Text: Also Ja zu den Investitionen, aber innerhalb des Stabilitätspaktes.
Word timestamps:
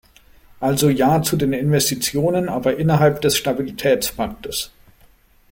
Also 0.59 0.89
Ja 0.89 1.21
zu 1.21 1.37
den 1.37 1.53
Investitionen, 1.53 2.49
aber 2.49 2.75
innerhalb 2.75 3.21
des 3.21 3.37
Stabilitätspaktes. 3.37 4.71